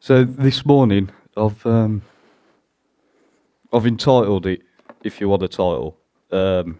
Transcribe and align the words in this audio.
So 0.00 0.24
this 0.24 0.64
morning, 0.64 1.10
I've 1.36 1.64
um, 1.66 2.02
I've 3.72 3.86
entitled 3.86 4.46
it, 4.46 4.62
if 5.02 5.20
you 5.20 5.28
want 5.28 5.42
a 5.42 5.48
title, 5.48 5.96
um, 6.30 6.78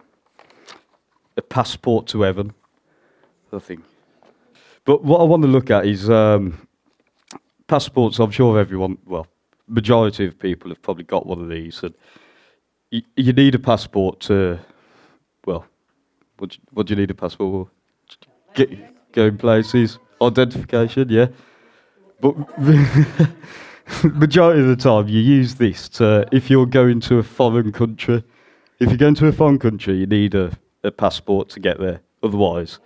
"A 1.36 1.42
Passport 1.42 2.06
to 2.08 2.22
Heaven." 2.22 2.52
I 3.52 3.58
think. 3.58 3.82
But 4.84 5.04
what 5.04 5.20
I 5.20 5.24
want 5.24 5.42
to 5.42 5.48
look 5.48 5.70
at 5.70 5.84
is 5.86 6.08
um, 6.08 6.66
passports. 7.66 8.18
I'm 8.18 8.30
sure 8.30 8.58
everyone, 8.58 8.98
well, 9.04 9.26
majority 9.66 10.26
of 10.26 10.38
people 10.38 10.70
have 10.70 10.80
probably 10.82 11.04
got 11.04 11.26
one 11.26 11.40
of 11.40 11.48
these, 11.48 11.82
and 11.82 11.94
you, 12.90 13.02
you 13.16 13.32
need 13.32 13.54
a 13.54 13.58
passport 13.58 14.20
to, 14.20 14.58
well, 15.44 15.66
what 16.38 16.50
do, 16.50 16.56
you, 16.56 16.62
what 16.72 16.86
do 16.86 16.94
you 16.94 17.00
need 17.00 17.10
a 17.10 17.14
passport 17.14 17.68
for? 17.68 18.16
Get, 18.54 19.12
going 19.12 19.38
places, 19.38 19.98
identification, 20.22 21.08
yeah. 21.08 21.26
But 22.20 22.36
majority 24.04 24.60
of 24.60 24.66
the 24.68 24.76
time, 24.76 25.08
you 25.08 25.20
use 25.20 25.54
this 25.54 25.88
to 25.90 26.26
if 26.32 26.50
you're 26.50 26.66
going 26.66 27.00
to 27.00 27.18
a 27.18 27.22
foreign 27.22 27.72
country. 27.72 28.24
If 28.80 28.88
you're 28.88 28.98
going 28.98 29.14
to 29.16 29.26
a 29.26 29.32
foreign 29.32 29.58
country, 29.58 29.96
you 29.96 30.06
need 30.06 30.34
a, 30.34 30.56
a 30.84 30.90
passport 30.90 31.48
to 31.50 31.60
get 31.60 31.78
there. 31.78 32.00
Otherwise, 32.22 32.78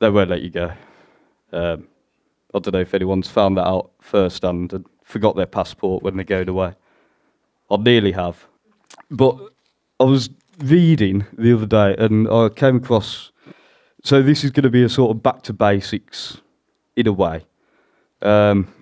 they 0.00 0.10
won't 0.10 0.30
let 0.30 0.42
you 0.42 0.50
go. 0.50 0.72
Um, 1.52 1.88
I 2.54 2.58
don't 2.58 2.72
know 2.72 2.80
if 2.80 2.94
anyone's 2.94 3.28
found 3.28 3.56
that 3.56 3.66
out 3.66 3.90
firsthand 4.00 4.72
and 4.72 4.84
forgot 5.04 5.36
their 5.36 5.46
passport 5.46 6.02
when 6.02 6.16
they're 6.16 6.24
going 6.24 6.48
away. 6.48 6.74
I 7.70 7.76
nearly 7.76 8.12
have. 8.12 8.46
But 9.10 9.36
I 10.00 10.04
was 10.04 10.30
reading 10.58 11.26
the 11.36 11.52
other 11.54 11.66
day 11.66 11.94
and 11.98 12.28
I 12.28 12.48
came 12.48 12.76
across. 12.76 13.32
So, 14.04 14.22
this 14.22 14.44
is 14.44 14.50
going 14.50 14.64
to 14.64 14.70
be 14.70 14.82
a 14.82 14.88
sort 14.88 15.10
of 15.10 15.22
back 15.22 15.42
to 15.42 15.52
basics 15.52 16.40
in 16.96 17.06
a 17.06 17.12
way. 17.12 17.44
Um, 18.22 18.72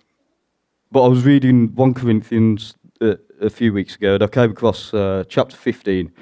but 0.90 1.04
I 1.04 1.08
was 1.08 1.24
reading 1.24 1.74
1 1.74 1.94
Corinthians 1.94 2.74
uh, 3.00 3.16
a 3.40 3.50
few 3.50 3.72
weeks 3.72 3.96
ago 3.96 4.14
and 4.14 4.22
I 4.22 4.28
came 4.28 4.50
across 4.50 4.94
uh, 4.94 5.24
chapter 5.28 5.56
15. 5.56 6.12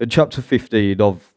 In 0.00 0.08
chapter 0.08 0.42
15, 0.42 1.00
I've 1.00 1.32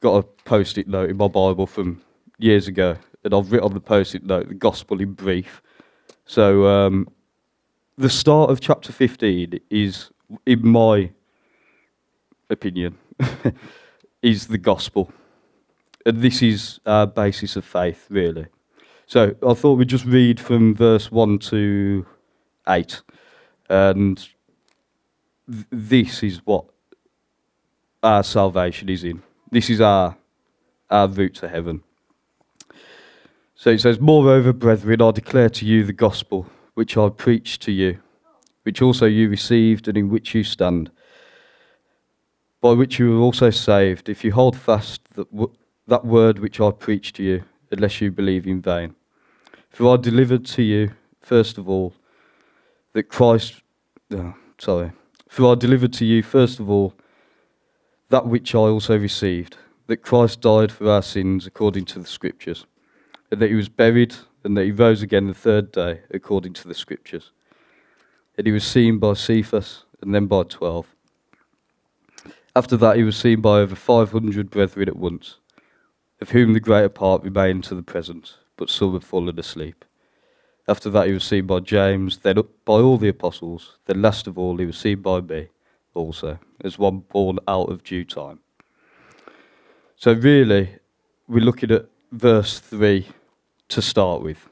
got 0.00 0.16
a 0.16 0.22
post 0.44 0.78
it 0.78 0.88
note 0.88 1.10
in 1.10 1.16
my 1.16 1.28
Bible 1.28 1.66
from 1.66 2.00
years 2.38 2.68
ago, 2.68 2.96
and 3.24 3.34
I've 3.34 3.50
written 3.50 3.68
on 3.68 3.74
the 3.74 3.80
post 3.80 4.14
it 4.14 4.24
note 4.24 4.48
the 4.48 4.54
gospel 4.54 5.00
in 5.00 5.12
brief. 5.12 5.62
So, 6.24 6.66
um, 6.66 7.08
the 7.96 8.08
start 8.08 8.50
of 8.50 8.60
chapter 8.60 8.92
15 8.92 9.58
is, 9.70 10.10
in 10.46 10.66
my 10.68 11.10
opinion, 12.48 12.96
is 14.22 14.46
the 14.46 14.58
gospel. 14.58 15.10
And 16.06 16.22
this 16.22 16.42
is 16.42 16.78
our 16.86 17.06
basis 17.06 17.56
of 17.56 17.64
faith, 17.64 18.06
really. 18.08 18.46
So 19.08 19.34
I 19.42 19.54
thought 19.54 19.78
we'd 19.78 19.88
just 19.88 20.04
read 20.04 20.38
from 20.38 20.74
verse 20.74 21.10
1 21.10 21.38
to 21.38 22.04
8. 22.68 23.00
And 23.70 24.18
th- 25.50 25.66
this 25.70 26.22
is 26.22 26.44
what 26.44 26.66
our 28.02 28.22
salvation 28.22 28.90
is 28.90 29.04
in. 29.04 29.22
This 29.50 29.70
is 29.70 29.80
our, 29.80 30.14
our 30.90 31.08
route 31.08 31.36
to 31.36 31.48
heaven. 31.48 31.82
So 33.54 33.70
it 33.70 33.80
says, 33.80 33.98
Moreover, 33.98 34.52
brethren, 34.52 35.00
I 35.00 35.10
declare 35.12 35.48
to 35.48 35.64
you 35.64 35.84
the 35.84 35.94
gospel 35.94 36.46
which 36.74 36.98
I 36.98 37.08
preached 37.08 37.62
to 37.62 37.72
you, 37.72 38.00
which 38.64 38.82
also 38.82 39.06
you 39.06 39.30
received 39.30 39.88
and 39.88 39.96
in 39.96 40.10
which 40.10 40.34
you 40.34 40.44
stand, 40.44 40.90
by 42.60 42.72
which 42.72 42.98
you 42.98 43.12
were 43.12 43.22
also 43.22 43.48
saved, 43.48 44.10
if 44.10 44.22
you 44.22 44.32
hold 44.32 44.54
fast 44.54 45.00
that, 45.14 45.32
w- 45.32 45.54
that 45.86 46.04
word 46.04 46.40
which 46.40 46.60
I 46.60 46.72
preached 46.72 47.16
to 47.16 47.22
you, 47.22 47.44
unless 47.72 48.02
you 48.02 48.10
believe 48.10 48.46
in 48.46 48.60
vain. 48.60 48.94
For 49.70 49.92
I 49.92 49.96
delivered 49.96 50.44
to 50.46 50.62
you, 50.62 50.92
first 51.20 51.58
of 51.58 51.68
all, 51.68 51.94
that 52.94 53.04
Christ, 53.04 53.62
oh, 54.12 54.34
sorry, 54.58 54.92
for 55.28 55.52
I 55.52 55.54
delivered 55.54 55.92
to 55.94 56.04
you, 56.04 56.22
first 56.22 56.58
of 56.58 56.68
all, 56.68 56.94
that 58.08 58.26
which 58.26 58.54
I 58.54 58.58
also 58.58 58.98
received, 58.98 59.56
that 59.86 59.98
Christ 59.98 60.40
died 60.40 60.72
for 60.72 60.90
our 60.90 61.02
sins 61.02 61.46
according 61.46 61.84
to 61.86 61.98
the 61.98 62.06
Scriptures, 62.06 62.66
and 63.30 63.40
that 63.40 63.50
he 63.50 63.54
was 63.54 63.68
buried, 63.68 64.14
and 64.42 64.56
that 64.56 64.64
he 64.64 64.72
rose 64.72 65.02
again 65.02 65.26
the 65.26 65.34
third 65.34 65.70
day 65.70 66.00
according 66.10 66.54
to 66.54 66.68
the 66.68 66.74
Scriptures. 66.74 67.30
And 68.36 68.46
he 68.46 68.52
was 68.52 68.64
seen 68.64 68.98
by 68.98 69.14
Cephas, 69.14 69.84
and 70.00 70.14
then 70.14 70.26
by 70.26 70.44
twelve. 70.44 70.86
After 72.56 72.76
that, 72.78 72.96
he 72.96 73.02
was 73.02 73.16
seen 73.16 73.40
by 73.40 73.60
over 73.60 73.76
500 73.76 74.50
brethren 74.50 74.88
at 74.88 74.96
once, 74.96 75.36
of 76.20 76.30
whom 76.30 76.52
the 76.52 76.60
greater 76.60 76.88
part 76.88 77.22
remain 77.22 77.62
to 77.62 77.74
the 77.74 77.82
present, 77.82 78.34
but 78.58 78.68
some 78.68 78.92
have 78.92 79.04
fallen 79.04 79.38
asleep. 79.38 79.86
After 80.66 80.90
that, 80.90 81.06
he 81.06 81.14
was 81.14 81.24
seen 81.24 81.46
by 81.46 81.60
James, 81.60 82.18
then 82.18 82.42
by 82.66 82.74
all 82.74 82.98
the 82.98 83.08
apostles. 83.08 83.78
Then, 83.86 84.02
last 84.02 84.26
of 84.26 84.36
all, 84.36 84.58
he 84.58 84.66
was 84.66 84.76
seen 84.76 85.00
by 85.00 85.22
me 85.22 85.48
also, 85.94 86.38
as 86.62 86.78
one 86.78 86.98
born 86.98 87.38
out 87.48 87.70
of 87.70 87.82
due 87.82 88.04
time. 88.04 88.40
So, 89.96 90.12
really, 90.12 90.76
we're 91.26 91.44
looking 91.44 91.70
at 91.70 91.86
verse 92.12 92.58
3 92.58 93.06
to 93.68 93.80
start 93.80 94.22
with. 94.22 94.46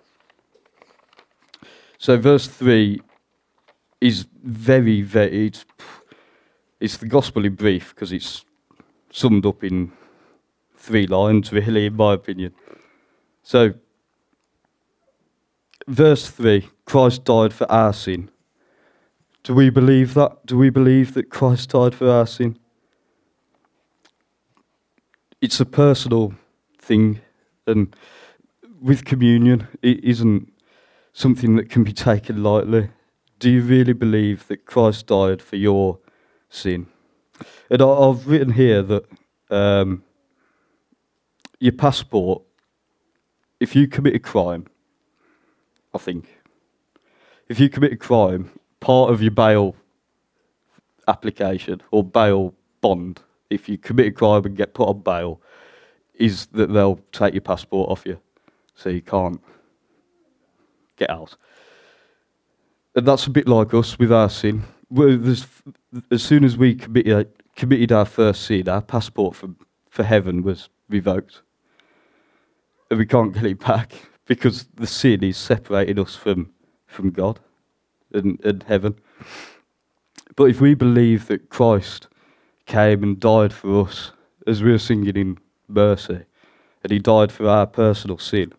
So, 1.99 2.17
verse 2.17 2.47
3 2.47 3.01
is 4.01 4.27
very, 4.43 5.03
very, 5.03 5.49
it's, 5.49 5.67
it's 6.81 6.97
the 6.97 7.09
gospel 7.09 7.45
in 7.45 7.55
brief 7.55 7.95
because 7.95 8.13
it's 8.13 8.45
summed 9.11 9.45
up 9.45 9.65
in 9.65 9.93
three 10.77 11.07
lines, 11.07 11.53
really, 11.53 11.87
in 11.87 11.97
my 11.97 12.15
opinion. 12.15 12.55
So, 13.43 13.75
verse 15.87 16.29
3 16.29 16.69
Christ 16.85 17.25
died 17.25 17.53
for 17.53 17.71
our 17.71 17.93
sin. 17.93 18.31
Do 19.43 19.55
we 19.55 19.71
believe 19.71 20.15
that? 20.15 20.45
Do 20.47 20.59
we 20.59 20.71
believe 20.71 21.15
that 21.15 21.31
Christ 21.31 21.71
died 21.71 21.95
for 21.95 22.11
our 22.11 22.27
sin? 22.27 22.59
It's 25.41 25.61
a 25.61 25.67
personal 25.67 26.35
thing, 26.81 27.21
and 27.67 27.95
with 28.81 29.05
communion, 29.05 29.69
it 29.83 30.03
isn't 30.03 30.53
something 31.13 31.57
that 31.57 31.71
can 31.71 31.85
be 31.85 31.93
taken 31.93 32.43
lightly. 32.43 32.91
Do 33.39 33.51
you 33.51 33.63
really 33.63 33.93
believe 33.93 34.47
that 34.49 34.65
Christ 34.65 35.07
died 35.07 35.43
for 35.43 35.57
your 35.57 35.99
sin? 36.49 36.87
And 37.71 37.83
I've 37.83 38.27
written 38.27 38.53
here 38.53 38.83
that 38.83 39.05
um, 39.51 40.03
your 41.61 41.73
passport, 41.73 42.43
if 43.61 43.77
you 43.77 43.87
commit 43.89 44.15
a 44.15 44.19
crime, 44.19 44.67
I 45.97 45.99
think, 45.99 46.29
if 47.49 47.59
you 47.59 47.71
commit 47.71 47.95
a 47.95 47.97
crime, 47.97 48.51
part 48.81 49.11
of 49.11 49.23
your 49.23 49.31
bail 49.31 49.75
application 51.09 51.81
or 51.91 52.05
bail 52.05 52.53
bond, 52.83 53.21
if 53.49 53.67
you 53.67 53.79
commit 53.79 54.09
a 54.09 54.11
crime 54.11 54.45
and 54.45 54.55
get 54.55 54.75
put 54.75 54.89
on 54.89 55.01
bail, 55.01 55.41
is 56.15 56.47
that 56.53 56.71
they'll 56.71 57.01
take 57.13 57.33
your 57.33 57.41
passport 57.41 57.89
off 57.89 58.05
you, 58.05 58.21
so 58.75 58.91
you 58.91 59.01
can't 59.01 59.41
get 60.97 61.09
out. 61.09 61.35
And 62.95 63.09
that's 63.09 63.27
a 63.27 63.31
bit 63.31 63.49
like 63.49 63.73
us 63.73 63.99
with 63.99 64.13
our 64.13 64.29
sin. 64.29 64.65
As 66.11 66.23
soon 66.23 66.45
as 66.45 66.59
we 66.59 66.75
committed, 66.75 67.27
uh, 67.27 67.31
committed 67.55 67.91
our 67.91 68.05
first 68.05 68.43
sin, 68.43 68.69
our 68.69 68.83
passport 68.83 69.35
for, 69.35 69.49
for 69.89 70.03
heaven 70.03 70.43
was 70.43 70.69
revoked. 70.91 71.41
And 72.91 72.99
we 72.99 73.07
can't 73.07 73.33
get 73.33 73.47
it 73.47 73.61
back 73.61 73.95
because 74.27 74.67
the 74.75 74.87
sin 74.87 75.23
is 75.25 75.37
separating 75.37 75.99
us 75.99 76.15
from, 76.15 76.51
from 76.87 77.11
God 77.11 77.41
and, 78.13 78.45
and 78.45 78.63
heaven. 78.65 78.97
But 80.35 80.45
if 80.45 80.61
we 80.61 80.75
believe 80.75 81.29
that 81.29 81.49
Christ 81.49 82.09
came 82.67 83.03
and 83.03 83.19
died 83.19 83.53
for 83.53 83.87
us, 83.87 84.13
as 84.47 84.63
we 84.63 84.73
are 84.73 84.79
singing 84.79 85.17
in 85.17 85.39
mercy, 85.69 86.25
and 86.83 86.93
he 86.93 86.99
died 86.99 87.33
for 87.33 87.49
our 87.49 87.67
personal 87.67 88.19
sin, 88.19 88.53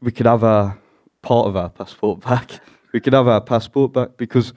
we 0.00 0.12
can 0.12 0.26
have 0.26 0.42
our 0.42 0.78
part 1.22 1.46
of 1.46 1.56
our 1.56 1.68
passport 1.68 2.20
back. 2.24 2.60
We 2.92 3.00
can 3.00 3.12
have 3.12 3.28
our 3.28 3.40
passport 3.40 3.92
back 3.92 4.16
because 4.16 4.52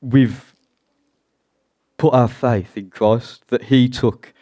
we've 0.00 0.54
put 1.96 2.14
our 2.14 2.28
faith 2.28 2.76
in 2.76 2.90
Christ, 2.90 3.46
that 3.48 3.64
he 3.64 3.88
took 3.88 4.32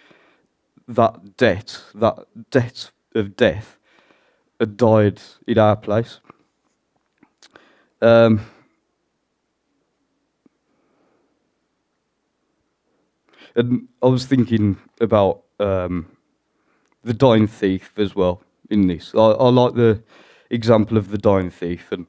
that 0.88 1.36
debt, 1.36 1.82
that 1.94 2.26
debt 2.50 2.90
of 3.14 3.36
death, 3.36 3.76
and 4.58 4.76
died 4.76 5.20
in 5.46 5.58
our 5.58 5.76
place. 5.76 6.20
Um, 8.02 8.40
and 13.54 13.88
I 14.02 14.06
was 14.06 14.26
thinking 14.26 14.78
about 15.00 15.42
um, 15.58 16.06
the 17.04 17.14
dying 17.14 17.46
thief 17.46 17.92
as 17.98 18.14
well 18.14 18.42
in 18.70 18.86
this. 18.86 19.14
I, 19.14 19.18
I, 19.18 19.48
like 19.48 19.74
the 19.74 20.02
example 20.50 20.96
of 20.96 21.10
the 21.10 21.18
dying 21.18 21.50
thief, 21.50 21.92
and 21.92 22.06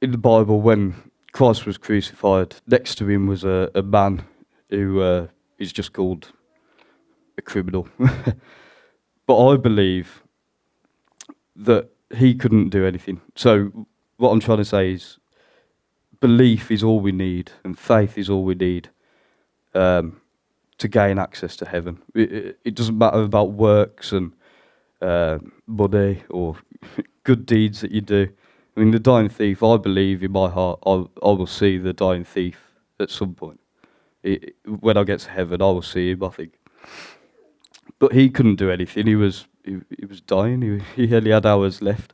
in 0.00 0.12
the 0.12 0.18
Bible, 0.18 0.60
when 0.60 0.94
Christ 1.32 1.66
was 1.66 1.78
crucified, 1.78 2.56
next 2.66 2.96
to 2.96 3.08
him 3.08 3.26
was 3.26 3.44
a, 3.44 3.70
a 3.74 3.82
man 3.82 4.24
who 4.70 5.00
uh, 5.00 5.26
is 5.58 5.72
just 5.72 5.92
called 5.92 6.32
a 7.38 7.42
criminal. 7.42 7.88
but 9.26 9.48
I 9.48 9.56
believe 9.56 10.22
that 11.56 11.90
he 12.14 12.34
couldn't 12.34 12.70
do 12.70 12.86
anything. 12.86 13.20
So 13.34 13.86
what 14.16 14.30
I'm 14.30 14.40
trying 14.40 14.58
to 14.58 14.64
say 14.64 14.92
is, 14.92 15.18
belief 16.20 16.70
is 16.70 16.82
all 16.82 17.00
we 17.00 17.12
need, 17.12 17.52
and 17.64 17.78
faith 17.78 18.16
is 18.16 18.30
all 18.30 18.44
we 18.44 18.54
need 18.54 18.88
um, 19.74 20.20
to 20.78 20.88
gain 20.88 21.18
access 21.18 21.56
to 21.56 21.66
heaven. 21.66 22.00
It, 22.14 22.32
it, 22.32 22.58
it 22.64 22.74
doesn't 22.74 22.96
matter 22.96 23.22
about 23.22 23.52
works 23.52 24.12
and 24.12 24.32
uh, 25.00 25.38
money 25.66 26.22
or 26.30 26.56
good 27.24 27.46
deeds 27.46 27.80
that 27.80 27.90
you 27.90 28.00
do. 28.00 28.28
I 28.76 28.80
mean, 28.80 28.90
the 28.90 28.98
dying 28.98 29.28
thief, 29.28 29.62
I 29.62 29.76
believe 29.76 30.22
in 30.22 30.32
my 30.32 30.48
heart, 30.48 30.78
I, 30.86 31.04
I 31.22 31.30
will 31.32 31.46
see 31.46 31.76
the 31.76 31.92
dying 31.92 32.24
thief 32.24 32.58
at 32.98 33.10
some 33.10 33.34
point. 33.34 33.60
It, 34.22 34.54
when 34.64 34.96
I 34.96 35.04
get 35.04 35.20
to 35.20 35.30
heaven, 35.30 35.60
I 35.60 35.66
will 35.66 35.82
see 35.82 36.10
him, 36.10 36.22
I 36.22 36.28
think. 36.28 36.54
But 38.02 38.14
he 38.14 38.30
couldn't 38.30 38.56
do 38.56 38.68
anything. 38.68 39.06
He 39.06 39.14
was, 39.14 39.46
he, 39.64 39.76
he 39.96 40.06
was 40.06 40.20
dying. 40.20 40.60
He, 40.60 41.06
he 41.06 41.14
only 41.14 41.30
had 41.30 41.46
hours 41.46 41.80
left. 41.80 42.12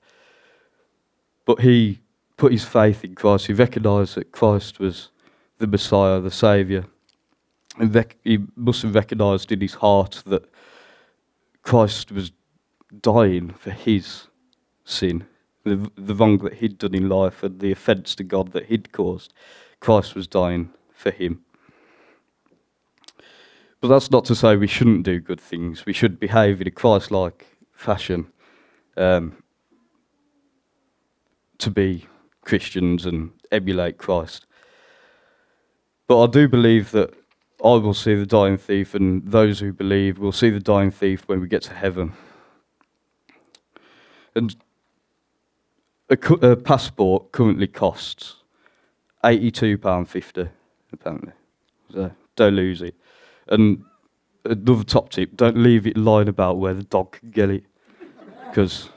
But 1.46 1.62
he 1.62 2.00
put 2.36 2.52
his 2.52 2.62
faith 2.62 3.04
in 3.04 3.14
Christ. 3.14 3.46
He 3.46 3.54
recognized 3.54 4.14
that 4.16 4.30
Christ 4.30 4.80
was 4.80 5.08
the 5.56 5.66
Messiah, 5.66 6.20
the 6.20 6.30
Saviour. 6.30 6.84
And 7.78 7.94
rec- 7.94 8.18
he 8.22 8.40
must 8.54 8.82
have 8.82 8.94
recognized 8.94 9.50
in 9.50 9.62
his 9.62 9.72
heart 9.72 10.22
that 10.26 10.44
Christ 11.62 12.12
was 12.12 12.32
dying 13.00 13.54
for 13.54 13.70
his 13.70 14.26
sin 14.84 15.24
the, 15.64 15.90
the 15.96 16.14
wrong 16.14 16.36
that 16.38 16.52
he'd 16.52 16.76
done 16.76 16.94
in 16.94 17.08
life 17.08 17.42
and 17.42 17.60
the 17.60 17.72
offence 17.72 18.14
to 18.16 18.24
God 18.24 18.52
that 18.52 18.66
he'd 18.66 18.92
caused. 18.92 19.32
Christ 19.80 20.14
was 20.14 20.26
dying 20.26 20.68
for 20.92 21.10
him. 21.10 21.46
But 23.80 23.88
that's 23.88 24.10
not 24.10 24.24
to 24.26 24.34
say 24.34 24.56
we 24.56 24.66
shouldn't 24.66 25.04
do 25.04 25.20
good 25.20 25.40
things. 25.40 25.86
We 25.86 25.92
should 25.92 26.18
behave 26.18 26.60
in 26.60 26.66
a 26.66 26.70
Christ 26.70 27.10
like 27.10 27.46
fashion 27.72 28.26
um, 28.96 29.42
to 31.58 31.70
be 31.70 32.06
Christians 32.42 33.06
and 33.06 33.30
emulate 33.52 33.98
Christ. 33.98 34.46
But 36.08 36.24
I 36.24 36.26
do 36.26 36.48
believe 36.48 36.90
that 36.90 37.14
I 37.64 37.74
will 37.74 37.94
see 37.94 38.14
the 38.14 38.26
dying 38.26 38.56
thief, 38.56 38.94
and 38.94 39.22
those 39.24 39.60
who 39.60 39.72
believe 39.72 40.18
will 40.18 40.32
see 40.32 40.50
the 40.50 40.60
dying 40.60 40.90
thief 40.90 41.26
when 41.26 41.40
we 41.40 41.48
get 41.48 41.62
to 41.62 41.74
heaven. 41.74 42.12
And 44.34 44.56
a, 46.08 46.14
a 46.14 46.56
passport 46.56 47.32
currently 47.32 47.66
costs 47.66 48.36
£82.50, 49.24 50.48
apparently. 50.92 51.32
So 51.92 52.12
don't 52.36 52.54
lose 52.54 52.82
it. 52.82 52.94
And 53.48 53.84
uh, 54.46 54.50
another 54.50 54.84
top 54.84 55.10
tip 55.10 55.36
don't 55.36 55.56
leave 55.56 55.86
it 55.86 55.96
lying 55.96 56.28
about 56.28 56.58
where 56.58 56.74
the 56.74 56.84
dog 56.84 57.12
can 57.12 57.30
get 57.30 57.50
it. 57.50 57.64
Because 58.48 58.88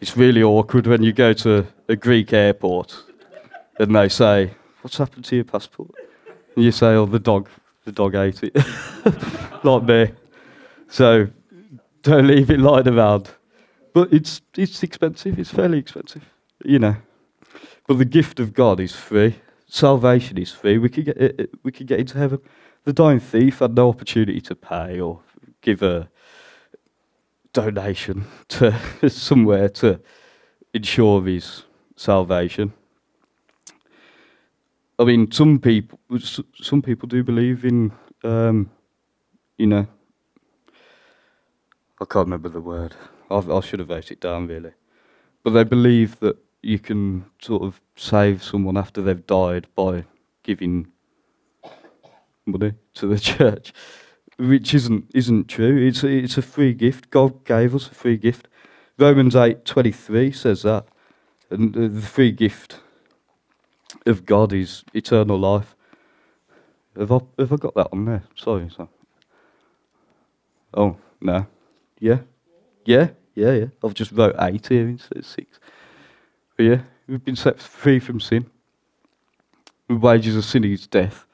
it's 0.00 0.16
really 0.16 0.42
awkward 0.42 0.86
when 0.86 1.02
you 1.02 1.12
go 1.12 1.32
to 1.32 1.66
a 1.88 1.96
Greek 1.96 2.32
airport 2.32 2.96
and 3.78 3.94
they 3.94 4.08
say, 4.08 4.52
What's 4.82 4.98
happened 4.98 5.24
to 5.26 5.36
your 5.36 5.44
passport? 5.44 5.90
And 6.54 6.64
you 6.64 6.72
say, 6.72 6.88
Oh, 6.88 7.06
the 7.06 7.18
dog, 7.18 7.48
the 7.84 7.92
dog 7.92 8.14
ate 8.14 8.42
it. 8.42 8.54
like 9.64 9.82
me. 9.84 10.12
So 10.88 11.28
don't 12.02 12.26
leave 12.26 12.50
it 12.50 12.60
lying 12.60 12.88
around. 12.88 13.30
But 13.92 14.12
it's, 14.12 14.40
it's 14.56 14.82
expensive, 14.82 15.38
it's 15.38 15.50
fairly 15.50 15.78
expensive 15.78 16.22
you 16.64 16.78
know. 16.78 16.96
But 17.86 17.98
the 17.98 18.04
gift 18.04 18.40
of 18.40 18.54
God 18.54 18.80
is 18.80 18.92
free. 18.92 19.36
Salvation 19.68 20.38
is 20.38 20.50
free. 20.50 20.78
We 20.78 20.88
could 20.88 21.04
get 21.04 21.20
uh, 21.20 21.42
uh, 21.42 21.46
we 21.62 21.72
could 21.72 21.86
get 21.86 22.00
into 22.00 22.18
heaven. 22.18 22.40
The 22.84 22.92
dying 22.92 23.20
thief 23.20 23.60
had 23.60 23.74
no 23.74 23.88
opportunity 23.88 24.42
to 24.42 24.54
pay 24.54 25.00
or 25.00 25.20
give 25.62 25.82
a 25.82 26.08
donation 27.54 28.26
to 28.48 28.78
somewhere 29.08 29.70
to 29.70 30.00
ensure 30.74 31.24
his 31.24 31.62
salvation. 31.96 32.74
I 34.98 35.04
mean, 35.04 35.32
some 35.32 35.58
people, 35.58 35.98
some 36.54 36.82
people 36.82 37.08
do 37.08 37.24
believe 37.24 37.64
in, 37.64 37.90
um, 38.22 38.70
you 39.56 39.66
know, 39.66 39.86
I 42.00 42.04
can't 42.04 42.26
remember 42.26 42.50
the 42.50 42.60
word. 42.60 42.94
I've, 43.30 43.50
i 43.50 43.60
should 43.60 43.80
have 43.80 43.88
wrote 43.88 44.10
it 44.10 44.20
down 44.20 44.46
really, 44.46 44.72
but 45.42 45.50
they 45.50 45.64
believe 45.64 46.20
that 46.20 46.36
you 46.62 46.78
can 46.78 47.24
sort 47.40 47.62
of 47.62 47.80
save 47.96 48.42
someone 48.42 48.76
after 48.76 49.00
they've 49.00 49.26
died 49.26 49.66
by 49.74 50.04
giving 50.42 50.88
money 52.46 52.74
to 52.94 53.06
the 53.06 53.18
church, 53.32 53.72
which 54.38 54.74
isn't 54.74 55.10
isn't 55.14 55.48
true. 55.48 55.86
It's 55.86 56.02
a, 56.02 56.08
it's 56.08 56.38
a 56.38 56.42
free 56.42 56.74
gift. 56.74 57.10
God 57.10 57.44
gave 57.44 57.74
us 57.74 57.88
a 57.88 57.94
free 57.94 58.16
gift. 58.16 58.48
Romans 58.98 59.36
eight 59.36 59.64
twenty 59.64 59.92
three 59.92 60.32
says 60.32 60.62
that, 60.62 60.86
and 61.50 61.74
the 61.74 62.02
free 62.02 62.32
gift 62.32 62.80
of 64.06 64.26
God 64.26 64.52
is 64.52 64.84
eternal 64.94 65.38
life. 65.38 65.74
Have 66.98 67.12
I 67.12 67.20
have 67.38 67.52
I 67.52 67.56
got 67.56 67.74
that 67.74 67.88
on 67.92 68.04
there? 68.04 68.22
Sorry, 68.36 68.68
sorry. 68.70 68.88
Oh 70.74 70.96
no, 71.20 71.46
yeah, 72.00 72.20
yeah, 72.84 73.10
yeah, 73.34 73.52
yeah. 73.52 73.66
I've 73.82 73.94
just 73.94 74.12
wrote 74.12 74.36
eight 74.40 74.68
here 74.68 74.88
instead 74.88 75.18
of 75.18 75.26
six. 75.26 75.58
But 76.56 76.64
yeah, 76.64 76.80
we've 77.08 77.24
been 77.24 77.36
set 77.36 77.60
free 77.60 78.00
from 78.00 78.20
sin. 78.20 78.46
The 79.88 79.96
wages 79.96 80.36
of 80.36 80.44
sin 80.44 80.64
is 80.64 80.86
death, 80.86 81.26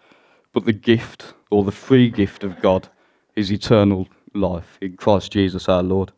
but 0.53 0.65
the 0.65 0.73
gift, 0.73 1.35
or 1.51 1.65
the 1.65 1.73
free 1.73 2.11
gift 2.11 2.45
of 2.45 2.61
God, 2.61 2.89
is 3.37 3.53
eternal 3.53 4.09
life 4.35 4.79
in 4.81 4.97
Christ 4.97 5.33
Jesus 5.33 5.69
our 5.69 5.83
Lord. 5.83 6.13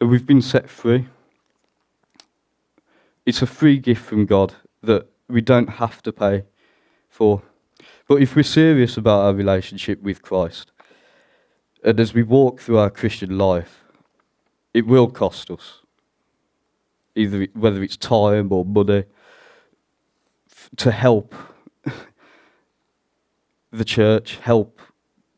And 0.00 0.10
we've 0.10 0.26
been 0.26 0.42
set 0.42 0.68
free. 0.68 1.06
It's 3.24 3.42
a 3.42 3.46
free 3.46 3.78
gift 3.78 4.04
from 4.04 4.26
God 4.26 4.54
that 4.82 5.08
we 5.28 5.40
don't 5.40 5.68
have 5.68 6.02
to 6.02 6.12
pay 6.12 6.44
for. 7.08 7.42
But 8.06 8.22
if 8.22 8.36
we're 8.36 8.44
serious 8.44 8.96
about 8.96 9.24
our 9.24 9.34
relationship 9.34 10.00
with 10.02 10.22
Christ, 10.22 10.70
and 11.82 11.98
as 11.98 12.14
we 12.14 12.22
walk 12.22 12.60
through 12.60 12.78
our 12.78 12.90
Christian 12.90 13.36
life, 13.36 13.82
it 14.72 14.86
will 14.86 15.08
cost 15.08 15.50
us 15.50 15.80
either 17.16 17.48
whether 17.54 17.82
it's 17.82 17.96
time 17.96 18.52
or 18.52 18.64
money, 18.64 19.04
to 20.76 20.90
help 20.92 21.34
the 23.72 23.84
church, 23.84 24.36
help 24.36 24.80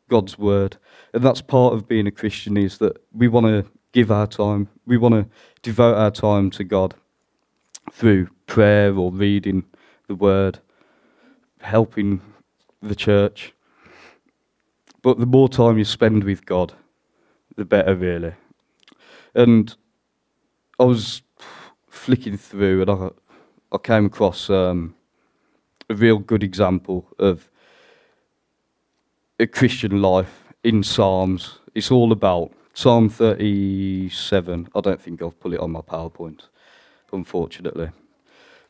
God's 0.09 0.37
word. 0.37 0.77
And 1.13 1.23
that's 1.23 1.41
part 1.41 1.73
of 1.73 1.87
being 1.87 2.07
a 2.07 2.11
Christian 2.11 2.57
is 2.57 2.77
that 2.79 2.97
we 3.13 3.27
want 3.27 3.45
to 3.45 3.65
give 3.91 4.11
our 4.11 4.27
time, 4.27 4.67
we 4.85 4.97
want 4.97 5.15
to 5.15 5.25
devote 5.61 5.95
our 5.95 6.11
time 6.11 6.49
to 6.51 6.63
God 6.63 6.95
through 7.91 8.29
prayer 8.45 8.95
or 8.95 9.11
reading 9.11 9.63
the 10.07 10.15
word, 10.15 10.59
helping 11.61 12.21
the 12.81 12.95
church. 12.95 13.53
But 15.01 15.19
the 15.19 15.25
more 15.25 15.49
time 15.49 15.77
you 15.77 15.85
spend 15.85 16.23
with 16.23 16.45
God, 16.45 16.73
the 17.55 17.65
better, 17.65 17.95
really. 17.95 18.33
And 19.33 19.75
I 20.79 20.83
was 20.83 21.21
flicking 21.89 22.37
through, 22.37 22.81
and 22.81 22.91
I, 22.91 23.09
I 23.71 23.77
came 23.77 24.05
across 24.05 24.49
um, 24.49 24.95
a 25.89 25.95
real 25.95 26.19
good 26.19 26.43
example 26.43 27.07
of 27.17 27.49
a 29.39 29.47
Christian 29.47 30.01
life 30.01 30.43
in 30.63 30.83
Psalms. 30.83 31.59
It's 31.73 31.91
all 31.91 32.11
about 32.11 32.51
Psalm 32.73 33.09
37. 33.09 34.69
I 34.75 34.81
don't 34.81 35.01
think 35.01 35.21
I've 35.21 35.39
put 35.39 35.53
it 35.53 35.59
on 35.59 35.71
my 35.71 35.79
PowerPoint, 35.81 36.41
unfortunately. 37.13 37.89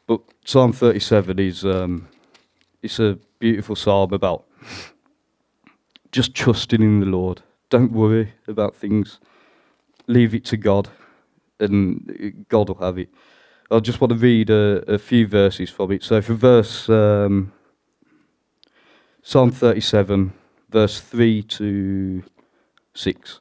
But 0.05 0.21
Psalm 0.45 0.71
37 0.71 1.39
is 1.39 1.65
um, 1.65 2.07
it's 2.83 2.99
a 2.99 3.17
beautiful 3.39 3.75
psalm 3.75 4.13
about 4.13 4.45
just 6.11 6.35
trusting 6.35 6.81
in 6.81 6.99
the 6.99 7.05
Lord. 7.07 7.41
Don't 7.69 7.91
worry 7.91 8.33
about 8.47 8.75
things. 8.75 9.19
Leave 10.07 10.33
it 10.33 10.45
to 10.45 10.57
God 10.57 10.89
and 11.59 12.45
God 12.49 12.69
will 12.69 12.85
have 12.85 12.97
it. 12.97 13.09
I 13.71 13.79
just 13.79 14.01
want 14.01 14.13
to 14.13 14.17
read 14.17 14.49
a, 14.49 14.83
a 14.88 14.97
few 14.97 15.27
verses 15.27 15.69
from 15.69 15.91
it. 15.91 16.03
So, 16.03 16.21
for 16.21 16.33
verse 16.33 16.89
um, 16.89 17.51
Psalm 19.21 19.51
37, 19.51 20.33
verse 20.69 20.99
3 20.99 21.43
to 21.43 22.23
6, 22.93 23.39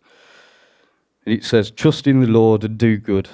and 1.24 1.34
it 1.34 1.44
says, 1.44 1.70
Trust 1.70 2.06
in 2.06 2.20
the 2.20 2.26
Lord 2.26 2.64
and 2.64 2.78
do 2.78 2.96
good, 2.96 3.28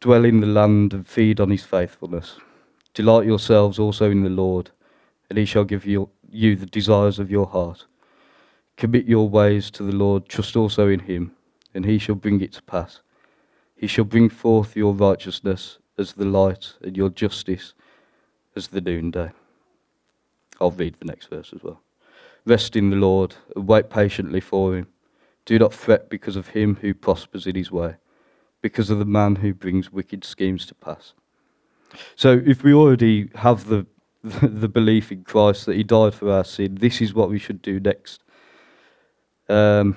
dwell 0.00 0.24
in 0.24 0.40
the 0.40 0.46
land 0.46 0.92
and 0.92 1.06
feed 1.06 1.40
on 1.40 1.50
his 1.50 1.64
faithfulness. 1.64 2.36
Delight 2.92 3.26
yourselves 3.26 3.78
also 3.78 4.10
in 4.10 4.22
the 4.22 4.28
Lord, 4.28 4.70
and 5.28 5.38
he 5.38 5.44
shall 5.44 5.64
give 5.64 5.86
you, 5.86 6.10
you 6.30 6.56
the 6.56 6.66
desires 6.66 7.18
of 7.18 7.30
your 7.30 7.46
heart. 7.46 7.86
Commit 8.76 9.06
your 9.06 9.28
ways 9.28 9.70
to 9.72 9.82
the 9.82 9.94
Lord, 9.94 10.28
trust 10.28 10.56
also 10.56 10.88
in 10.88 11.00
him, 11.00 11.32
and 11.74 11.84
he 11.84 11.98
shall 11.98 12.14
bring 12.14 12.40
it 12.40 12.52
to 12.52 12.62
pass. 12.62 13.00
He 13.76 13.86
shall 13.86 14.04
bring 14.04 14.28
forth 14.28 14.76
your 14.76 14.92
righteousness 14.92 15.78
as 15.96 16.12
the 16.12 16.24
light 16.24 16.74
and 16.82 16.96
your 16.96 17.10
justice 17.10 17.74
as 18.54 18.68
the 18.68 18.80
noonday. 18.80 19.30
I'll 20.60 20.70
read 20.70 20.96
the 20.98 21.06
next 21.06 21.30
verse 21.30 21.52
as 21.54 21.62
well. 21.62 21.80
Rest 22.46 22.76
in 22.76 22.90
the 22.90 22.96
Lord 22.96 23.36
and 23.54 23.68
wait 23.68 23.90
patiently 23.90 24.40
for 24.40 24.76
him. 24.76 24.88
Do 25.44 25.58
not 25.58 25.74
fret 25.74 26.08
because 26.08 26.36
of 26.36 26.48
him 26.48 26.76
who 26.80 26.94
prospers 26.94 27.46
in 27.46 27.56
his 27.56 27.70
way, 27.70 27.96
because 28.62 28.90
of 28.90 28.98
the 28.98 29.04
man 29.04 29.36
who 29.36 29.52
brings 29.54 29.92
wicked 29.92 30.24
schemes 30.24 30.66
to 30.66 30.74
pass. 30.74 31.14
So 32.16 32.40
if 32.44 32.62
we 32.62 32.72
already 32.72 33.30
have 33.34 33.66
the, 33.66 33.86
the 34.22 34.68
belief 34.68 35.10
in 35.10 35.24
Christ 35.24 35.66
that 35.66 35.76
he 35.76 35.82
died 35.82 36.14
for 36.14 36.30
our 36.30 36.44
sin, 36.44 36.76
this 36.76 37.00
is 37.00 37.14
what 37.14 37.30
we 37.30 37.38
should 37.38 37.62
do 37.62 37.80
next. 37.80 38.22
Um, 39.48 39.96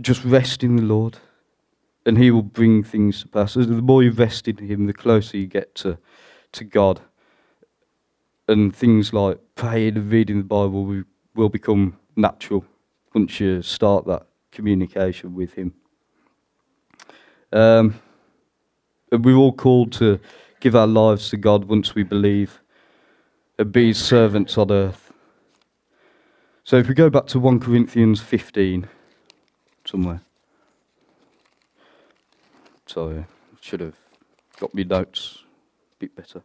just 0.00 0.24
rest 0.24 0.64
in 0.64 0.76
the 0.76 0.82
Lord, 0.82 1.18
and 2.06 2.18
he 2.18 2.30
will 2.30 2.42
bring 2.42 2.82
things 2.82 3.22
to 3.22 3.28
pass. 3.28 3.54
The 3.54 3.66
more 3.66 4.02
you 4.02 4.10
rest 4.10 4.48
in 4.48 4.56
him, 4.56 4.86
the 4.86 4.92
closer 4.92 5.36
you 5.36 5.46
get 5.46 5.74
to, 5.76 5.98
to 6.52 6.64
God. 6.64 7.00
And 8.48 8.74
things 8.74 9.12
like 9.12 9.38
praying 9.54 9.96
and 9.96 10.10
reading 10.10 10.38
the 10.38 10.44
Bible 10.44 10.84
will, 10.84 11.04
will 11.34 11.48
become 11.48 11.96
natural 12.16 12.64
once 13.14 13.40
you 13.40 13.62
start 13.62 14.06
that 14.06 14.26
communication 14.52 15.34
with 15.34 15.54
him. 15.54 15.72
Um, 17.52 18.00
and 19.10 19.24
we're 19.24 19.36
all 19.36 19.52
called 19.52 19.92
to 19.92 20.20
give 20.60 20.74
our 20.74 20.86
lives 20.86 21.30
to 21.30 21.36
God 21.36 21.64
once 21.64 21.94
we 21.94 22.02
believe 22.02 22.60
and 23.58 23.70
be 23.72 23.88
his 23.88 23.98
servants 23.98 24.58
on 24.58 24.70
earth. 24.70 25.12
So 26.64 26.76
if 26.76 26.88
we 26.88 26.94
go 26.94 27.10
back 27.10 27.26
to 27.26 27.38
1 27.38 27.60
Corinthians 27.60 28.20
15, 28.20 28.88
somewhere. 29.86 30.20
Sorry, 32.86 33.24
should 33.60 33.80
have 33.80 33.96
got 34.58 34.74
me 34.74 34.84
notes 34.84 35.38
a 35.42 35.98
bit 35.98 36.16
better. 36.16 36.42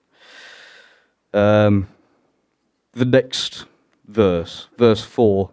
Um, 1.34 1.88
the 2.94 3.06
next 3.06 3.66
verse, 4.08 4.68
verse 4.78 5.04
4, 5.04 5.52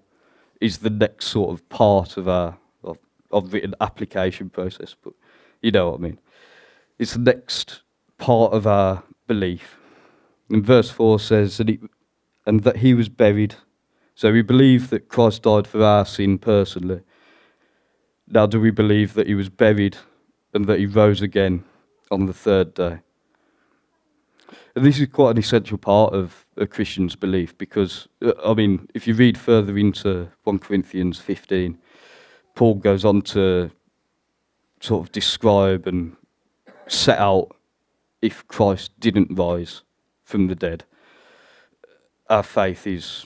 is 0.61 0.79
the 0.79 0.91
next 0.91 1.27
sort 1.27 1.51
of 1.51 1.69
part 1.69 2.17
of 2.17 2.29
our 2.29 2.57
of, 2.83 2.99
of 3.31 3.53
written 3.53 3.75
application 3.81 4.49
process, 4.49 4.95
but 5.03 5.13
you 5.61 5.71
know 5.71 5.91
what 5.91 6.01
I 6.01 6.03
mean. 6.03 6.19
It's 6.99 7.13
the 7.13 7.21
next 7.21 7.83
part 8.19 8.53
of 8.53 8.67
our 8.67 9.03
belief. 9.27 9.77
And 10.51 10.65
verse 10.65 10.91
4 10.91 11.21
says 11.21 11.59
that 11.59 11.69
he, 11.69 11.79
and 12.47 12.63
that 12.63 12.79
he 12.79 12.95
was 12.95 13.09
buried. 13.09 13.57
So 14.15 14.33
we 14.33 14.43
believe 14.43 14.91
that 14.91 15.09
Christ 15.09 15.43
died 15.43 15.67
for 15.67 15.83
our 15.83 16.07
sin 16.07 16.39
personally. 16.39 17.03
Now, 18.29 18.47
do 18.47 18.61
we 18.61 18.71
believe 18.71 19.15
that 19.15 19.27
he 19.27 19.35
was 19.35 19.49
buried 19.49 19.99
and 20.55 20.67
that 20.67 20.79
he 20.79 20.87
rose 20.87 21.21
again 21.21 21.65
on 22.11 22.27
the 22.27 22.33
third 22.33 22.75
day? 22.75 23.01
This 24.79 25.01
is 25.01 25.09
quite 25.11 25.31
an 25.31 25.39
essential 25.39 25.79
part 25.79 26.13
of 26.13 26.45
a 26.59 26.67
Christian's 26.67 27.17
belief 27.17 27.57
because, 27.57 28.09
uh, 28.21 28.33
I 28.45 28.53
mean, 28.53 28.87
if 28.93 29.07
you 29.07 29.15
read 29.15 29.39
further 29.39 29.79
into 29.79 30.29
1 30.45 30.59
Corinthians 30.59 31.19
15, 31.19 31.79
Paul 32.55 32.75
goes 32.75 33.03
on 33.03 33.23
to 33.23 33.71
sort 34.81 35.07
of 35.07 35.13
describe 35.13 35.87
and 35.87 36.15
set 36.89 37.19
out 37.19 37.57
if 38.21 38.47
Christ 38.49 38.93
didn't 39.01 39.35
rise 39.35 39.81
from 40.25 40.49
the 40.49 40.55
dead. 40.55 40.85
Our 42.29 42.43
faith 42.43 42.87
is, 42.87 43.25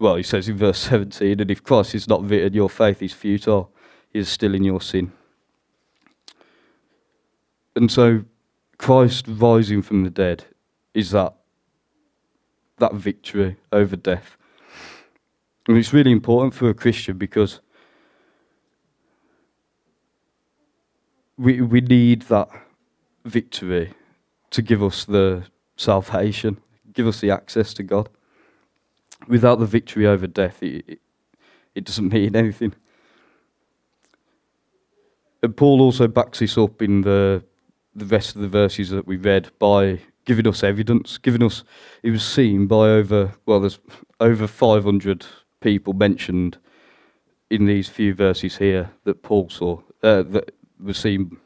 well, 0.00 0.16
he 0.16 0.24
says 0.24 0.48
in 0.48 0.56
verse 0.56 0.78
17, 0.78 1.38
and 1.38 1.52
if 1.52 1.62
Christ 1.62 1.94
is 1.94 2.08
not 2.08 2.28
written, 2.28 2.52
your 2.52 2.68
faith 2.68 3.00
is 3.00 3.12
futile, 3.12 3.70
he 4.10 4.18
is 4.18 4.28
still 4.28 4.56
in 4.56 4.64
your 4.64 4.80
sin. 4.80 5.12
And 7.76 7.92
so, 7.92 8.24
Christ 8.76 9.26
rising 9.28 9.80
from 9.80 10.02
the 10.02 10.10
dead 10.10 10.46
is 10.94 11.10
that 11.10 11.34
that 12.78 12.94
victory 12.94 13.56
over 13.72 13.96
death. 13.96 14.36
And 15.68 15.76
it's 15.76 15.92
really 15.92 16.12
important 16.12 16.54
for 16.54 16.68
a 16.68 16.74
Christian 16.74 17.16
because 17.16 17.60
we, 21.36 21.60
we 21.60 21.80
need 21.80 22.22
that 22.22 22.48
victory 23.24 23.92
to 24.50 24.62
give 24.62 24.82
us 24.82 25.04
the 25.04 25.44
salvation, 25.76 26.58
give 26.92 27.06
us 27.06 27.20
the 27.20 27.30
access 27.30 27.74
to 27.74 27.82
God. 27.82 28.08
Without 29.26 29.58
the 29.58 29.66
victory 29.66 30.06
over 30.06 30.26
death, 30.26 30.62
it, 30.62 30.84
it, 30.86 31.00
it 31.74 31.84
doesn't 31.84 32.12
mean 32.12 32.36
anything. 32.36 32.74
And 35.42 35.56
Paul 35.56 35.80
also 35.80 36.06
backs 36.08 36.38
this 36.38 36.58
up 36.58 36.82
in 36.82 37.02
the, 37.02 37.42
the 37.94 38.06
rest 38.06 38.36
of 38.36 38.42
the 38.42 38.48
verses 38.48 38.90
that 38.90 39.06
we 39.06 39.16
read 39.16 39.50
by 39.58 40.00
giving 40.24 40.46
us 40.46 40.62
evidence, 40.62 41.18
giving 41.18 41.42
us, 41.42 41.64
it 42.02 42.10
was 42.10 42.24
seen 42.24 42.66
by 42.66 42.88
over, 42.88 43.32
well, 43.46 43.60
there's 43.60 43.78
over 44.20 44.46
500 44.46 45.26
people 45.60 45.92
mentioned 45.92 46.58
in 47.50 47.66
these 47.66 47.88
few 47.88 48.14
verses 48.14 48.56
here 48.56 48.90
that 49.04 49.22
Paul 49.22 49.48
saw, 49.48 49.80
uh, 50.02 50.22
that 50.22 50.54
was 50.82 50.98
seen 50.98 51.36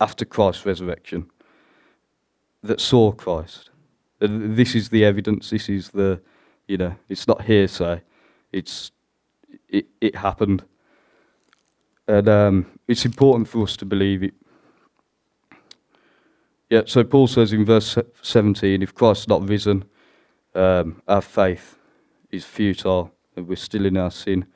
after 0.00 0.24
Christ's 0.24 0.66
resurrection 0.66 1.30
that 2.62 2.80
saw 2.80 3.12
Christ. 3.12 3.70
And 4.20 4.56
this 4.56 4.74
is 4.74 4.88
the 4.88 5.04
evidence. 5.04 5.50
This 5.50 5.68
is 5.68 5.90
the, 5.90 6.20
you 6.68 6.76
know, 6.76 6.94
it's 7.08 7.28
not 7.28 7.42
hearsay. 7.42 8.02
It's 8.52 8.92
it, 9.68 9.86
it 10.00 10.16
happened, 10.16 10.64
and 12.06 12.28
um, 12.28 12.66
it's 12.88 13.04
important 13.04 13.48
for 13.48 13.62
us 13.62 13.76
to 13.78 13.84
believe 13.84 14.22
it. 14.22 14.34
Yeah. 16.68 16.82
So 16.86 17.04
Paul 17.04 17.26
says 17.26 17.52
in 17.52 17.64
verse 17.64 17.96
seventeen, 18.22 18.82
if 18.82 18.94
Christ's 18.94 19.28
not 19.28 19.48
risen, 19.48 19.84
um, 20.54 21.00
our 21.06 21.22
faith 21.22 21.78
is 22.30 22.44
futile, 22.44 23.12
and 23.36 23.46
we're 23.46 23.56
still 23.56 23.86
in 23.86 23.96
our 23.96 24.10
sin. 24.10 24.46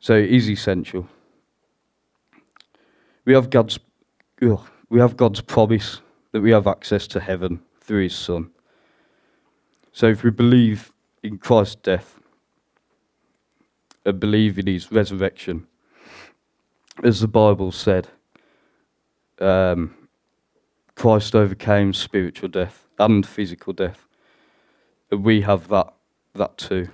So 0.00 0.14
it 0.14 0.30
is 0.30 0.50
essential. 0.50 1.06
We 3.24 3.34
have 3.34 3.50
God's, 3.50 3.78
we 4.88 4.98
have 4.98 5.16
God's 5.16 5.40
promise 5.40 6.00
that 6.32 6.40
we 6.40 6.50
have 6.50 6.66
access 6.66 7.06
to 7.08 7.20
heaven 7.20 7.60
through 7.80 8.04
His 8.04 8.14
Son. 8.14 8.50
So 9.92 10.06
if 10.06 10.22
we 10.22 10.30
believe 10.30 10.92
in 11.22 11.38
Christ's 11.38 11.76
death 11.76 12.18
and 14.04 14.18
believe 14.18 14.58
in 14.58 14.66
His 14.66 14.90
resurrection, 14.90 15.66
as 17.02 17.20
the 17.20 17.28
Bible 17.28 17.72
said, 17.72 18.08
um, 19.40 19.94
Christ 20.94 21.34
overcame 21.34 21.92
spiritual 21.92 22.48
death 22.48 22.86
and 22.98 23.26
physical 23.26 23.72
death. 23.72 24.06
We 25.10 25.40
have 25.42 25.68
that, 25.68 25.92
that 26.34 26.58
too 26.58 26.88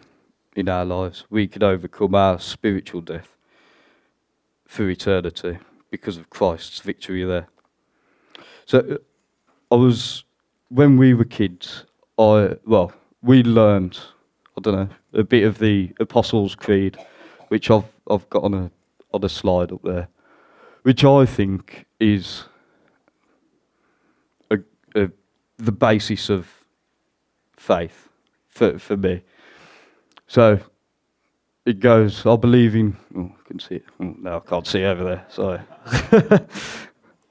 in 0.54 0.68
our 0.68 0.84
lives. 0.84 1.24
We 1.28 1.46
can 1.46 1.62
overcome 1.62 2.14
our 2.14 2.38
spiritual 2.38 3.02
death 3.02 3.36
for 4.66 4.88
eternity 4.88 5.58
because 5.90 6.16
of 6.16 6.30
Christ's 6.30 6.80
victory 6.80 7.24
there. 7.24 7.48
So 8.64 8.78
uh, 8.78 9.74
I 9.74 9.76
was, 9.76 10.24
when 10.68 10.96
we 10.96 11.14
were 11.14 11.24
kids, 11.24 11.84
I, 12.18 12.56
well, 12.64 12.92
we 13.22 13.42
learned, 13.42 13.98
I 14.56 14.60
don't 14.60 14.74
know, 14.74 14.88
a 15.12 15.24
bit 15.24 15.44
of 15.44 15.58
the 15.58 15.92
Apostles' 16.00 16.54
Creed, 16.54 16.96
which 17.48 17.70
I've, 17.70 17.84
I've 18.08 18.28
got 18.30 18.44
on 18.44 18.54
a, 18.54 18.70
on 19.12 19.24
a 19.24 19.28
slide 19.28 19.72
up 19.72 19.82
there, 19.82 20.08
which 20.86 21.04
I 21.04 21.26
think 21.26 21.84
is 21.98 22.44
a, 24.52 24.58
a, 24.94 25.10
the 25.56 25.72
basis 25.72 26.30
of 26.30 26.48
faith 27.56 28.08
for, 28.46 28.78
for 28.78 28.96
me. 28.96 29.22
So 30.28 30.60
it 31.64 31.80
goes, 31.80 32.24
I 32.24 32.36
believe 32.36 32.76
in, 32.76 32.96
oh, 33.16 33.32
I 33.36 33.48
can 33.48 33.58
see 33.58 33.74
it. 33.74 33.84
Oh, 33.98 34.14
no, 34.16 34.36
I 34.36 34.48
can't 34.48 34.64
see 34.64 34.84
over 34.84 35.02
there, 35.02 35.26
sorry. 35.28 35.60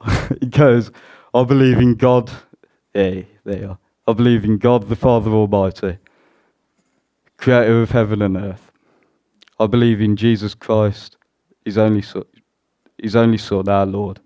it 0.41 0.50
goes, 0.50 0.91
I 1.33 1.45
believe 1.45 1.77
in 1.77 1.95
God. 1.95 2.29
Yeah, 2.93 3.21
there 3.45 3.57
you 3.57 3.69
are. 3.69 3.77
I 4.05 4.12
believe 4.12 4.43
in 4.43 4.57
God, 4.57 4.89
the 4.89 4.97
Father 4.97 5.31
Almighty, 5.31 5.97
creator 7.38 7.81
of 7.81 7.91
heaven 7.91 8.21
and 8.21 8.35
earth. 8.35 8.74
I 9.62 9.67
believe 9.67 10.01
in 10.01 10.17
Jesus 10.17 10.53
Christ, 10.53 11.15
his 11.63 11.77
only 11.77 12.01
son, 12.01 12.25
his 12.98 13.16
only 13.16 13.38
son, 13.38 13.68
our 13.68 13.86
Lord, 13.86 14.20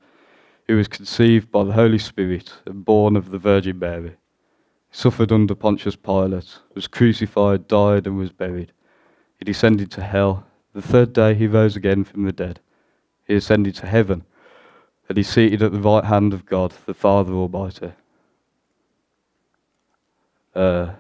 who 0.68 0.78
was 0.78 0.88
conceived 0.88 1.52
by 1.52 1.64
the 1.64 1.74
Holy 1.74 2.00
Spirit 2.00 2.54
and 2.66 2.86
born 2.86 3.16
of 3.16 3.32
the 3.32 3.40
Virgin 3.40 3.80
Mary, 3.80 4.16
suffered 4.92 5.32
under 5.32 5.56
Pontius 5.56 5.96
Pilate, 5.96 6.60
was 6.74 6.88
crucified, 6.88 7.68
died, 7.68 8.08
and 8.08 8.18
was 8.18 8.32
buried 8.32 8.72
he 9.40 9.46
descended 9.46 9.90
to 9.92 10.04
hell. 10.04 10.46
The 10.74 10.82
third 10.82 11.14
day 11.14 11.34
he 11.34 11.48
rose 11.48 11.76
again 11.76 12.04
from 12.04 12.24
the 12.26 12.34
dead. 12.34 12.60
He 13.26 13.36
ascended 13.36 13.76
to 13.76 13.88
heaven, 13.88 14.26
and 15.08 15.18
he's 15.18 15.30
seated 15.30 15.64
at 15.64 15.72
the 15.72 15.80
right 15.80 16.04
hand 16.04 16.34
of 16.34 16.46
God, 16.46 16.74
the 16.86 16.94
Father 16.94 17.34
Almighty. 17.34 17.94
Uh, 20.54 20.92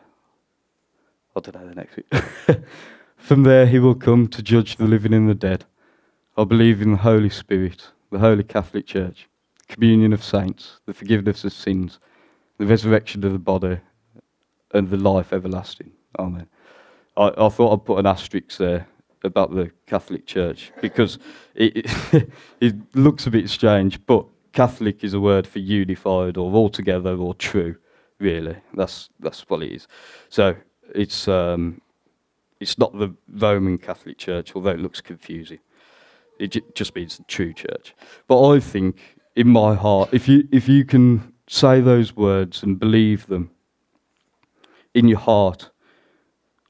I 1.35 1.39
don't 1.39 1.55
know 1.55 1.67
the 1.67 1.75
next 1.75 1.95
bit. 1.95 2.63
from 3.17 3.43
there 3.43 3.65
he 3.65 3.77
will 3.77 3.95
come 3.95 4.27
to 4.29 4.41
judge 4.41 4.77
the 4.77 4.85
living 4.85 5.13
and 5.13 5.29
the 5.29 5.35
dead. 5.35 5.65
I 6.39 6.45
believe 6.45 6.81
in 6.81 6.91
the 6.91 6.97
Holy 6.97 7.29
Spirit, 7.29 7.89
the 8.11 8.19
Holy 8.19 8.43
Catholic 8.43 8.85
Church, 8.85 9.27
communion 9.67 10.13
of 10.13 10.23
saints, 10.23 10.79
the 10.85 10.93
forgiveness 10.93 11.43
of 11.43 11.51
sins, 11.51 11.99
the 12.57 12.65
resurrection 12.65 13.25
of 13.25 13.33
the 13.33 13.39
body, 13.39 13.77
and 14.73 14.89
the 14.89 14.95
life 14.95 15.33
everlasting. 15.33 15.91
Amen. 16.17 16.47
I, 17.17 17.33
I 17.37 17.49
thought 17.49 17.73
I'd 17.73 17.85
put 17.85 17.99
an 17.99 18.05
asterisk 18.05 18.55
there 18.55 18.87
about 19.25 19.53
the 19.53 19.69
Catholic 19.85 20.25
Church 20.25 20.71
because 20.81 21.19
it, 21.55 21.85
it, 22.61 22.75
looks 22.95 23.27
a 23.27 23.31
bit 23.31 23.49
strange, 23.49 23.99
but 24.05 24.25
Catholic 24.53 25.03
is 25.03 25.13
a 25.13 25.19
word 25.19 25.45
for 25.45 25.59
unified 25.59 26.37
or 26.37 26.55
altogether 26.55 27.17
or 27.17 27.33
true. 27.33 27.75
Really, 28.19 28.55
that's 28.75 29.09
that's 29.19 29.41
what 29.49 29.61
it 29.61 29.73
is. 29.73 29.89
So 30.29 30.55
it's 30.95 31.27
um, 31.27 31.81
it's 32.61 32.77
not 32.77 32.97
the 32.97 33.13
Roman 33.27 33.77
Catholic 33.77 34.17
Church, 34.17 34.55
although 34.55 34.69
it 34.69 34.79
looks 34.79 35.01
confusing. 35.01 35.59
It 36.39 36.51
j- 36.51 36.61
just 36.73 36.95
means 36.95 37.17
the 37.17 37.23
true 37.23 37.53
church. 37.53 37.93
But 38.27 38.47
I 38.49 38.59
think 38.59 38.97
in 39.35 39.47
my 39.49 39.75
heart, 39.75 40.09
if 40.11 40.27
you 40.27 40.47
if 40.51 40.67
you 40.67 40.85
can 40.85 41.33
say 41.47 41.81
those 41.81 42.15
words 42.15 42.63
and 42.63 42.79
believe 42.79 43.27
them 43.27 43.51
in 44.93 45.07
your 45.07 45.19
heart, 45.19 45.69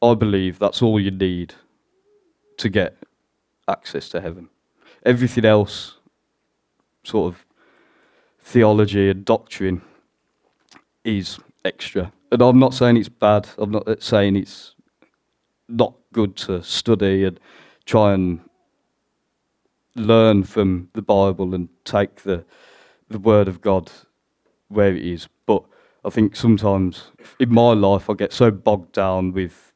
I 0.01 0.15
believe 0.15 0.59
that's 0.59 0.81
all 0.81 0.99
you 0.99 1.11
need 1.11 1.53
to 2.57 2.69
get 2.69 2.97
access 3.67 4.09
to 4.09 4.21
heaven. 4.21 4.49
Everything 5.05 5.45
else, 5.45 5.97
sort 7.03 7.33
of 7.33 7.45
theology 8.41 9.09
and 9.09 9.23
doctrine, 9.23 9.81
is 11.03 11.39
extra. 11.63 12.11
And 12.31 12.41
I'm 12.41 12.59
not 12.59 12.73
saying 12.73 12.97
it's 12.97 13.09
bad. 13.09 13.47
I'm 13.57 13.71
not 13.71 13.87
uh, 13.87 13.95
saying 13.99 14.35
it's 14.35 14.75
not 15.67 15.93
good 16.13 16.35
to 16.35 16.63
study 16.63 17.25
and 17.25 17.39
try 17.85 18.13
and 18.13 18.41
learn 19.95 20.43
from 20.43 20.89
the 20.93 21.01
Bible 21.01 21.53
and 21.53 21.69
take 21.83 22.23
the 22.23 22.45
the 23.09 23.19
Word 23.19 23.47
of 23.47 23.61
God 23.61 23.91
where 24.67 24.95
it 24.95 25.03
is. 25.03 25.27
But 25.45 25.63
I 26.05 26.09
think 26.09 26.35
sometimes 26.35 27.11
in 27.39 27.53
my 27.53 27.73
life 27.73 28.09
I 28.09 28.13
get 28.13 28.31
so 28.31 28.51
bogged 28.51 28.93
down 28.93 29.33
with, 29.33 29.73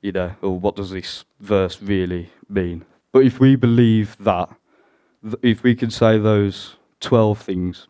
you 0.00 0.12
know, 0.12 0.34
well, 0.40 0.58
what 0.58 0.76
does 0.76 0.90
this 0.90 1.24
verse 1.40 1.80
really 1.80 2.30
mean? 2.48 2.84
But 3.12 3.24
if 3.24 3.38
we 3.38 3.56
believe 3.56 4.16
that, 4.20 4.48
if 5.42 5.62
we 5.62 5.74
can 5.74 5.90
say 5.90 6.18
those 6.18 6.76
12 7.00 7.40
things 7.40 7.88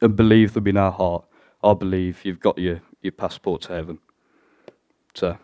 and 0.00 0.16
believe 0.16 0.54
them 0.54 0.66
in 0.66 0.76
our 0.76 0.92
heart, 0.92 1.24
I 1.62 1.74
believe 1.74 2.24
you've 2.24 2.40
got 2.40 2.58
your, 2.58 2.80
your 3.02 3.12
passport 3.12 3.62
to 3.62 3.74
heaven. 3.74 3.98
So, 5.14 5.36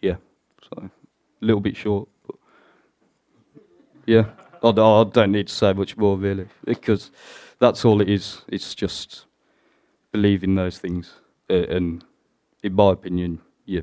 yeah, 0.00 0.16
so 0.62 0.84
a 0.84 0.90
little 1.44 1.60
bit 1.60 1.76
short, 1.76 2.08
yeah, 4.06 4.26
I, 4.62 4.70
don't 4.70 5.32
need 5.32 5.48
to 5.48 5.54
say 5.54 5.72
much 5.72 5.96
more 5.96 6.16
really, 6.16 6.46
because 6.64 7.10
that's 7.58 7.84
all 7.84 8.00
it 8.00 8.08
is. 8.08 8.42
It's 8.48 8.74
just 8.74 9.26
believing 10.12 10.54
those 10.54 10.78
things, 10.78 11.12
uh, 11.50 11.66
and 11.68 12.04
in 12.62 12.74
my 12.74 12.92
opinion, 12.92 13.40
you 13.64 13.82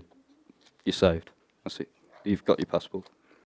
you're 0.86 0.94
saved. 0.94 1.30
That's 1.64 1.80
it. 1.80 1.90
You've 2.24 2.46
got 2.46 2.60
your 2.60 2.66
passport. 2.68 3.10